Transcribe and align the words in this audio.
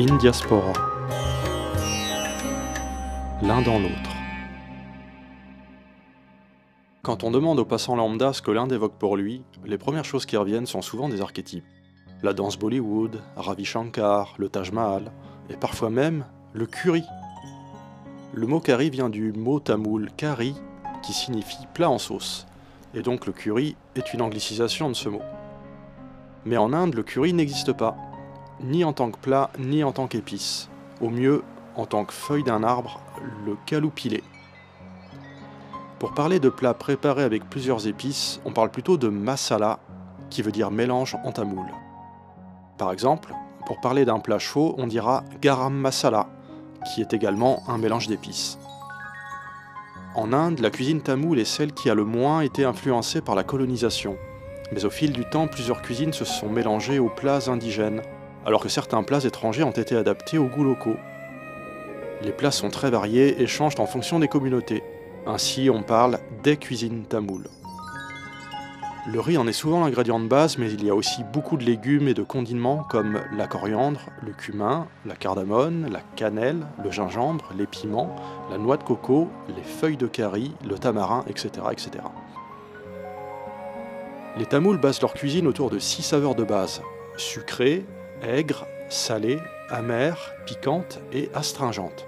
In 0.00 0.16
diaspora. 0.16 0.72
L'un 3.42 3.62
dans 3.62 3.80
l'autre. 3.80 4.12
Quand 7.02 7.24
on 7.24 7.32
demande 7.32 7.58
au 7.58 7.64
passant 7.64 7.96
lambda 7.96 8.32
ce 8.32 8.40
que 8.40 8.52
l'Inde 8.52 8.70
évoque 8.70 8.94
pour 8.96 9.16
lui, 9.16 9.42
les 9.64 9.76
premières 9.76 10.04
choses 10.04 10.24
qui 10.24 10.36
reviennent 10.36 10.66
sont 10.66 10.82
souvent 10.82 11.08
des 11.08 11.20
archétypes. 11.20 11.64
La 12.22 12.32
danse 12.32 12.56
Bollywood, 12.56 13.20
Ravi 13.34 13.64
Shankar, 13.64 14.36
le 14.38 14.48
Taj 14.48 14.70
Mahal, 14.70 15.10
et 15.50 15.56
parfois 15.56 15.90
même 15.90 16.26
le 16.52 16.66
curry. 16.66 17.02
Le 18.34 18.46
mot 18.46 18.60
curry 18.60 18.90
vient 18.90 19.08
du 19.08 19.32
mot 19.32 19.58
tamoul 19.58 20.10
kari, 20.16 20.54
qui 21.02 21.12
signifie 21.12 21.66
plat 21.74 21.90
en 21.90 21.98
sauce, 21.98 22.46
et 22.94 23.02
donc 23.02 23.26
le 23.26 23.32
curry 23.32 23.74
est 23.96 24.14
une 24.14 24.22
anglicisation 24.22 24.90
de 24.90 24.94
ce 24.94 25.08
mot. 25.08 25.22
Mais 26.44 26.56
en 26.56 26.72
Inde, 26.72 26.94
le 26.94 27.02
curry 27.02 27.32
n'existe 27.32 27.72
pas, 27.72 27.96
ni 28.60 28.84
en 28.84 28.92
tant 28.92 29.10
que 29.10 29.18
plat, 29.18 29.50
ni 29.58 29.84
en 29.84 29.92
tant 29.92 30.06
qu'épice. 30.06 30.68
Au 31.00 31.10
mieux, 31.10 31.42
en 31.76 31.86
tant 31.86 32.04
que 32.04 32.12
feuille 32.12 32.42
d'un 32.42 32.62
arbre, 32.62 33.00
le 33.46 33.56
caloupilé. 33.66 34.22
Pour 35.98 36.14
parler 36.14 36.38
de 36.40 36.48
plats 36.48 36.74
préparés 36.74 37.24
avec 37.24 37.48
plusieurs 37.48 37.86
épices, 37.86 38.40
on 38.44 38.52
parle 38.52 38.70
plutôt 38.70 38.96
de 38.96 39.08
masala, 39.08 39.78
qui 40.30 40.42
veut 40.42 40.52
dire 40.52 40.70
mélange 40.70 41.16
en 41.24 41.32
tamoul. 41.32 41.66
Par 42.76 42.92
exemple, 42.92 43.32
pour 43.66 43.80
parler 43.80 44.04
d'un 44.04 44.20
plat 44.20 44.38
chaud, 44.38 44.74
on 44.78 44.86
dira 44.86 45.24
garam 45.40 45.74
masala, 45.74 46.28
qui 46.86 47.00
est 47.00 47.12
également 47.12 47.62
un 47.68 47.78
mélange 47.78 48.06
d'épices. 48.06 48.58
En 50.14 50.32
Inde, 50.32 50.60
la 50.60 50.70
cuisine 50.70 51.00
tamoule 51.00 51.38
est 51.38 51.44
celle 51.44 51.72
qui 51.72 51.90
a 51.90 51.94
le 51.94 52.04
moins 52.04 52.40
été 52.40 52.64
influencée 52.64 53.20
par 53.20 53.34
la 53.34 53.44
colonisation. 53.44 54.16
Mais 54.72 54.84
au 54.84 54.90
fil 54.90 55.12
du 55.12 55.24
temps, 55.24 55.48
plusieurs 55.48 55.82
cuisines 55.82 56.12
se 56.12 56.24
sont 56.24 56.48
mélangées 56.48 56.98
aux 56.98 57.08
plats 57.08 57.48
indigènes, 57.48 58.02
alors 58.46 58.62
que 58.62 58.68
certains 58.68 59.02
plats 59.02 59.24
étrangers 59.24 59.62
ont 59.62 59.70
été 59.70 59.96
adaptés 59.96 60.38
aux 60.38 60.46
goûts 60.46 60.64
locaux. 60.64 60.96
Les 62.22 62.32
plats 62.32 62.50
sont 62.50 62.70
très 62.70 62.90
variés 62.90 63.40
et 63.40 63.46
changent 63.46 63.78
en 63.78 63.86
fonction 63.86 64.18
des 64.18 64.28
communautés. 64.28 64.82
Ainsi, 65.26 65.70
on 65.70 65.82
parle 65.82 66.18
des 66.42 66.56
cuisines 66.56 67.04
tamoules. 67.04 67.48
Le 69.10 69.20
riz 69.20 69.38
en 69.38 69.46
est 69.46 69.52
souvent 69.52 69.80
l'ingrédient 69.80 70.20
de 70.20 70.26
base, 70.26 70.58
mais 70.58 70.70
il 70.70 70.84
y 70.84 70.90
a 70.90 70.94
aussi 70.94 71.24
beaucoup 71.32 71.56
de 71.56 71.64
légumes 71.64 72.08
et 72.08 72.14
de 72.14 72.22
condiments 72.22 72.84
comme 72.90 73.20
la 73.34 73.46
coriandre, 73.46 74.00
le 74.22 74.32
cumin, 74.32 74.86
la 75.06 75.14
cardamone, 75.14 75.88
la 75.90 76.00
cannelle, 76.14 76.66
le 76.84 76.90
gingembre, 76.90 77.50
les 77.56 77.66
piments, 77.66 78.14
la 78.50 78.58
noix 78.58 78.76
de 78.76 78.82
coco, 78.82 79.28
les 79.48 79.62
feuilles 79.62 79.96
de 79.96 80.06
curry, 80.06 80.52
le 80.68 80.78
tamarin, 80.78 81.24
etc. 81.26 81.50
etc. 81.72 82.04
Les 84.36 84.46
Tamouls 84.46 84.78
basent 84.78 85.00
leur 85.00 85.14
cuisine 85.14 85.46
autour 85.46 85.70
de 85.70 85.78
six 85.78 86.02
saveurs 86.02 86.34
de 86.34 86.44
base 86.44 86.82
sucrée, 87.16 87.84
aigre, 88.22 88.66
salée, 88.88 89.38
amère, 89.70 90.32
piquante 90.46 91.00
et 91.12 91.30
astringente. 91.34 92.06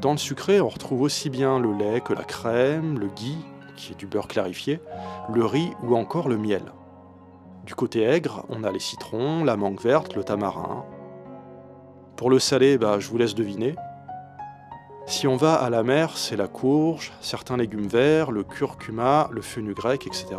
Dans 0.00 0.12
le 0.12 0.18
sucré, 0.18 0.60
on 0.60 0.68
retrouve 0.68 1.02
aussi 1.02 1.30
bien 1.30 1.58
le 1.58 1.72
lait 1.72 2.00
que 2.00 2.12
la 2.12 2.24
crème, 2.24 2.98
le 2.98 3.06
ghee, 3.08 3.38
qui 3.76 3.92
est 3.92 3.96
du 3.96 4.06
beurre 4.06 4.28
clarifié, 4.28 4.80
le 5.32 5.44
riz 5.44 5.70
ou 5.82 5.96
encore 5.96 6.28
le 6.28 6.36
miel. 6.36 6.62
Du 7.64 7.74
côté 7.74 8.02
aigre, 8.02 8.44
on 8.48 8.64
a 8.64 8.70
les 8.70 8.80
citrons, 8.80 9.44
la 9.44 9.56
mangue 9.56 9.80
verte, 9.80 10.16
le 10.16 10.24
tamarin. 10.24 10.84
Pour 12.16 12.30
le 12.30 12.38
salé, 12.38 12.76
bah, 12.76 12.98
je 12.98 13.08
vous 13.08 13.18
laisse 13.18 13.34
deviner. 13.34 13.74
Si 15.06 15.26
on 15.26 15.36
va 15.36 15.54
à 15.54 15.70
la 15.70 15.82
mer, 15.82 16.16
c'est 16.16 16.36
la 16.36 16.48
courge, 16.48 17.12
certains 17.20 17.56
légumes 17.56 17.86
verts, 17.86 18.30
le 18.30 18.42
curcuma, 18.42 19.28
le 19.30 19.42
fenugrec, 19.42 20.06
etc. 20.06 20.36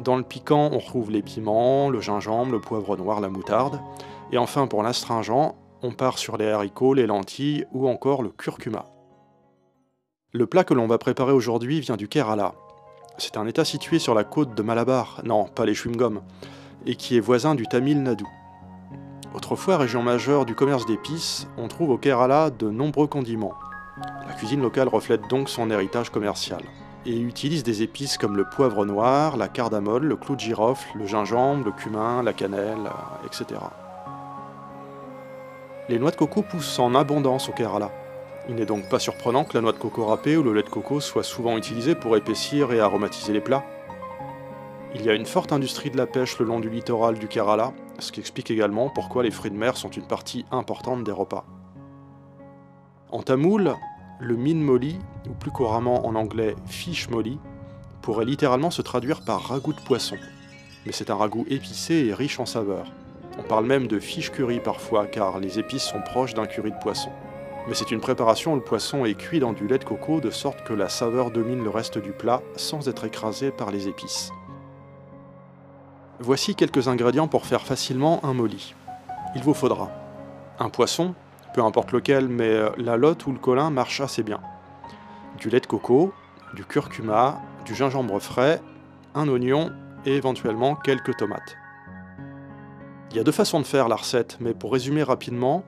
Dans 0.00 0.16
le 0.16 0.22
piquant, 0.22 0.68
on 0.72 0.78
retrouve 0.78 1.10
les 1.10 1.22
piments, 1.22 1.88
le 1.88 2.00
gingembre, 2.00 2.52
le 2.52 2.60
poivre 2.60 2.96
noir, 2.96 3.20
la 3.20 3.28
moutarde. 3.28 3.80
Et 4.30 4.38
enfin, 4.38 4.66
pour 4.66 4.82
l'astringent, 4.82 5.56
on 5.82 5.92
part 5.92 6.18
sur 6.18 6.36
les 6.36 6.48
haricots, 6.48 6.94
les 6.94 7.06
lentilles 7.06 7.66
ou 7.72 7.88
encore 7.88 8.22
le 8.22 8.28
curcuma. 8.28 8.84
Le 10.32 10.46
plat 10.46 10.64
que 10.64 10.74
l'on 10.74 10.86
va 10.86 10.98
préparer 10.98 11.32
aujourd'hui 11.32 11.80
vient 11.80 11.96
du 11.96 12.08
Kerala. 12.08 12.54
C'est 13.16 13.38
un 13.38 13.46
état 13.46 13.64
situé 13.64 13.98
sur 13.98 14.14
la 14.14 14.24
côte 14.24 14.54
de 14.54 14.62
Malabar, 14.62 15.22
non, 15.24 15.44
pas 15.46 15.64
les 15.64 15.72
chewing-gums, 15.72 16.20
et 16.84 16.96
qui 16.96 17.16
est 17.16 17.20
voisin 17.20 17.54
du 17.54 17.66
Tamil 17.66 18.02
Nadu. 18.02 18.26
Autrefois 19.34 19.78
région 19.78 20.02
majeure 20.02 20.44
du 20.44 20.54
commerce 20.54 20.84
d'épices, 20.84 21.48
on 21.56 21.68
trouve 21.68 21.90
au 21.90 21.98
Kerala 21.98 22.50
de 22.50 22.68
nombreux 22.68 23.06
condiments. 23.06 23.54
La 24.26 24.34
cuisine 24.34 24.60
locale 24.60 24.88
reflète 24.88 25.28
donc 25.30 25.48
son 25.48 25.70
héritage 25.70 26.10
commercial 26.10 26.60
et 27.06 27.20
utilise 27.20 27.62
des 27.62 27.82
épices 27.82 28.18
comme 28.18 28.36
le 28.36 28.44
poivre 28.44 28.84
noir, 28.84 29.36
la 29.36 29.48
cardamone, 29.48 30.04
le 30.04 30.16
clou 30.16 30.34
de 30.34 30.40
girofle, 30.40 30.88
le 30.96 31.06
gingembre, 31.06 31.64
le 31.64 31.70
cumin, 31.70 32.22
la 32.22 32.32
cannelle, 32.32 32.90
etc. 33.24 33.60
Les 35.88 36.00
noix 36.00 36.10
de 36.10 36.16
coco 36.16 36.42
poussent 36.42 36.80
en 36.80 36.96
abondance 36.96 37.48
au 37.48 37.52
Kerala. 37.52 37.92
Il 38.48 38.56
n'est 38.56 38.66
donc 38.66 38.88
pas 38.88 38.98
surprenant 38.98 39.44
que 39.44 39.54
la 39.54 39.60
noix 39.60 39.72
de 39.72 39.78
coco 39.78 40.04
râpée 40.04 40.36
ou 40.36 40.42
le 40.42 40.52
lait 40.52 40.64
de 40.64 40.68
coco 40.68 41.00
soit 41.00 41.22
souvent 41.22 41.56
utilisé 41.56 41.94
pour 41.94 42.16
épaissir 42.16 42.72
et 42.72 42.80
aromatiser 42.80 43.32
les 43.32 43.40
plats. 43.40 43.64
Il 44.94 45.04
y 45.04 45.10
a 45.10 45.14
une 45.14 45.26
forte 45.26 45.52
industrie 45.52 45.90
de 45.90 45.96
la 45.96 46.06
pêche 46.06 46.38
le 46.40 46.46
long 46.46 46.58
du 46.58 46.70
littoral 46.70 47.18
du 47.18 47.28
Kerala, 47.28 47.72
ce 48.00 48.10
qui 48.10 48.18
explique 48.18 48.50
également 48.50 48.88
pourquoi 48.88 49.22
les 49.22 49.30
fruits 49.30 49.50
de 49.52 49.56
mer 49.56 49.76
sont 49.76 49.90
une 49.90 50.06
partie 50.06 50.44
importante 50.50 51.04
des 51.04 51.12
repas. 51.12 51.44
En 53.10 53.22
tamoul, 53.22 53.76
le 54.18 54.36
min 54.36 54.56
molly, 54.56 54.98
ou 55.28 55.34
plus 55.34 55.50
couramment 55.50 56.06
en 56.06 56.14
anglais 56.14 56.56
fish 56.66 57.08
molly, 57.10 57.38
pourrait 58.02 58.24
littéralement 58.24 58.70
se 58.70 58.82
traduire 58.82 59.22
par 59.22 59.42
ragoût 59.48 59.72
de 59.72 59.80
poisson. 59.80 60.16
Mais 60.86 60.92
c'est 60.92 61.10
un 61.10 61.16
ragoût 61.16 61.44
épicé 61.48 62.06
et 62.06 62.14
riche 62.14 62.38
en 62.40 62.46
saveurs. 62.46 62.92
On 63.38 63.42
parle 63.42 63.66
même 63.66 63.86
de 63.86 63.98
fish 63.98 64.30
curry 64.30 64.60
parfois, 64.60 65.06
car 65.06 65.38
les 65.38 65.58
épices 65.58 65.82
sont 65.82 66.00
proches 66.00 66.34
d'un 66.34 66.46
curry 66.46 66.70
de 66.70 66.78
poisson. 66.78 67.10
Mais 67.68 67.74
c'est 67.74 67.90
une 67.90 68.00
préparation 68.00 68.52
où 68.52 68.56
le 68.56 68.62
poisson 68.62 69.04
est 69.04 69.14
cuit 69.14 69.40
dans 69.40 69.52
du 69.52 69.66
lait 69.66 69.78
de 69.78 69.84
coco 69.84 70.20
de 70.20 70.30
sorte 70.30 70.62
que 70.62 70.72
la 70.72 70.88
saveur 70.88 71.32
domine 71.32 71.64
le 71.64 71.70
reste 71.70 71.98
du 71.98 72.12
plat 72.12 72.40
sans 72.54 72.88
être 72.88 73.04
écrasée 73.04 73.50
par 73.50 73.70
les 73.70 73.88
épices. 73.88 74.30
Voici 76.20 76.54
quelques 76.54 76.88
ingrédients 76.88 77.28
pour 77.28 77.44
faire 77.44 77.66
facilement 77.66 78.24
un 78.24 78.32
molly. 78.32 78.74
Il 79.34 79.42
vous 79.42 79.52
faudra 79.52 79.90
un 80.58 80.70
poisson, 80.70 81.14
peu 81.56 81.62
importe 81.62 81.92
lequel, 81.92 82.28
mais 82.28 82.50
euh, 82.50 82.68
la 82.76 82.98
lotte 82.98 83.26
ou 83.26 83.32
le 83.32 83.38
colin 83.38 83.70
marche 83.70 84.02
assez 84.02 84.22
bien. 84.22 84.40
Du 85.38 85.48
lait 85.48 85.60
de 85.60 85.66
coco, 85.66 86.12
du 86.54 86.66
curcuma, 86.66 87.40
du 87.64 87.74
gingembre 87.74 88.20
frais, 88.20 88.60
un 89.14 89.26
oignon 89.26 89.72
et 90.04 90.14
éventuellement 90.14 90.74
quelques 90.74 91.16
tomates. 91.16 91.56
Il 93.10 93.16
y 93.16 93.20
a 93.20 93.24
deux 93.24 93.32
façons 93.32 93.58
de 93.58 93.64
faire 93.64 93.88
la 93.88 93.96
recette, 93.96 94.36
mais 94.38 94.52
pour 94.52 94.70
résumer 94.70 95.02
rapidement, 95.02 95.64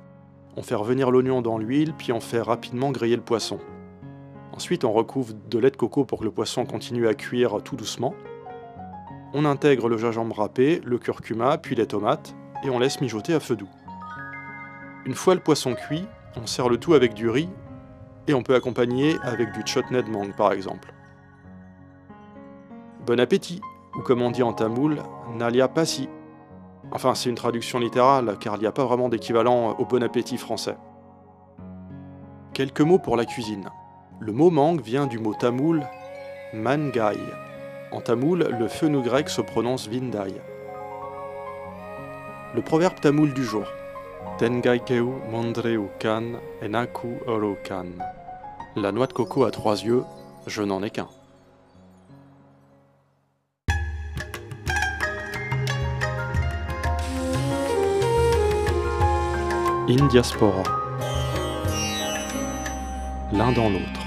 on 0.58 0.62
fait 0.62 0.74
revenir 0.74 1.10
l'oignon 1.10 1.40
dans 1.40 1.56
l'huile, 1.56 1.94
puis 1.96 2.12
on 2.12 2.20
fait 2.20 2.42
rapidement 2.42 2.90
griller 2.90 3.16
le 3.16 3.22
poisson. 3.22 3.58
Ensuite, 4.52 4.84
on 4.84 4.92
recouvre 4.92 5.32
de 5.48 5.58
lait 5.58 5.70
de 5.70 5.76
coco 5.76 6.04
pour 6.04 6.18
que 6.18 6.24
le 6.24 6.30
poisson 6.30 6.66
continue 6.66 7.08
à 7.08 7.14
cuire 7.14 7.62
tout 7.64 7.76
doucement. 7.76 8.14
On 9.32 9.46
intègre 9.46 9.88
le 9.88 9.96
gingembre 9.96 10.36
râpé, 10.36 10.82
le 10.84 10.98
curcuma, 10.98 11.56
puis 11.56 11.76
les 11.76 11.86
tomates, 11.86 12.34
et 12.62 12.68
on 12.68 12.78
laisse 12.78 13.00
mijoter 13.00 13.32
à 13.32 13.40
feu 13.40 13.56
doux. 13.56 13.70
Une 15.08 15.14
fois 15.14 15.34
le 15.34 15.40
poisson 15.40 15.74
cuit, 15.74 16.06
on 16.36 16.46
sert 16.46 16.68
le 16.68 16.76
tout 16.76 16.92
avec 16.92 17.14
du 17.14 17.30
riz, 17.30 17.48
et 18.26 18.34
on 18.34 18.42
peut 18.42 18.54
accompagner 18.54 19.16
avec 19.22 19.52
du 19.52 19.62
chutney 19.64 20.02
de 20.02 20.10
mangue 20.10 20.36
par 20.36 20.52
exemple. 20.52 20.92
Bon 23.06 23.18
appétit, 23.18 23.62
ou 23.96 24.02
comme 24.02 24.20
on 24.20 24.30
dit 24.30 24.42
en 24.42 24.52
tamoul, 24.52 25.02
nalia 25.34 25.66
pasi. 25.66 26.10
Enfin, 26.92 27.14
c'est 27.14 27.30
une 27.30 27.36
traduction 27.36 27.78
littérale, 27.78 28.36
car 28.38 28.56
il 28.56 28.60
n'y 28.60 28.66
a 28.66 28.70
pas 28.70 28.84
vraiment 28.84 29.08
d'équivalent 29.08 29.76
au 29.78 29.86
bon 29.86 30.02
appétit 30.02 30.36
français. 30.36 30.76
Quelques 32.52 32.82
mots 32.82 32.98
pour 32.98 33.16
la 33.16 33.24
cuisine. 33.24 33.70
Le 34.20 34.32
mot 34.32 34.50
mangue 34.50 34.82
vient 34.82 35.06
du 35.06 35.18
mot 35.18 35.32
tamoul 35.32 35.86
mangai. 36.52 37.16
En 37.92 38.02
tamoul, 38.02 38.40
le 38.40 38.68
feu 38.68 38.90
grec 39.00 39.30
se 39.30 39.40
prononce 39.40 39.88
vindai. 39.88 40.34
Le 42.54 42.60
proverbe 42.60 43.00
tamoul 43.00 43.32
du 43.32 43.42
jour. 43.42 43.64
Tengaikeu 44.38 45.08
mandreu 45.32 45.88
kan 45.98 46.38
enaku 46.62 47.08
oro 47.26 47.56
kan. 47.64 47.88
La 48.76 48.92
noix 48.92 49.08
de 49.08 49.12
coco 49.12 49.44
a 49.44 49.50
trois 49.50 49.82
yeux, 49.82 50.04
je 50.46 50.62
n'en 50.62 50.82
ai 50.82 50.90
qu'un. 50.90 51.08
In 59.88 60.06
diaspora. 60.08 60.62
L'un 63.32 63.52
dans 63.52 63.70
l'autre. 63.70 63.97